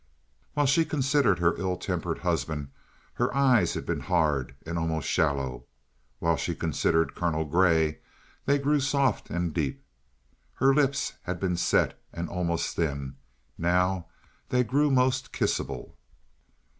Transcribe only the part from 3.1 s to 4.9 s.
her eyes had been hard and